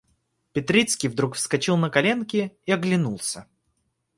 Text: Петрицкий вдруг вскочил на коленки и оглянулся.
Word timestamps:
Петрицкий 0.53 1.09
вдруг 1.11 1.35
вскочил 1.35 1.77
на 1.77 1.91
коленки 1.91 2.57
и 2.65 2.71
оглянулся. 2.71 3.45